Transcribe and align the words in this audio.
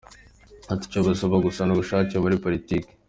Ati 0.71 0.83
“Icyo 0.87 0.99
bisaba 1.07 1.35
gusa 1.45 1.61
ni 1.63 1.71
ubushake 1.75 2.15
muri 2.23 2.41
politiki. 2.43 2.89